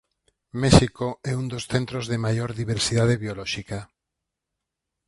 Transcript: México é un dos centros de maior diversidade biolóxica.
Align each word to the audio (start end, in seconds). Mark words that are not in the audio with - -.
México 0.63 1.07
é 1.31 1.33
un 1.41 1.45
dos 1.53 1.63
centros 1.73 2.05
de 2.11 2.17
maior 2.25 2.49
diversidade 2.61 3.15
biolóxica. 3.23 3.79